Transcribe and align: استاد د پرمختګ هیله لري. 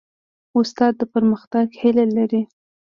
استاد 0.59 0.93
د 0.99 1.01
پرمختګ 1.13 1.65
هیله 1.81 2.05
لري. 2.17 2.41